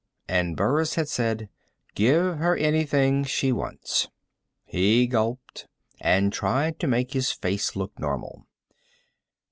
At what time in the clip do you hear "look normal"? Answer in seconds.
7.75-8.47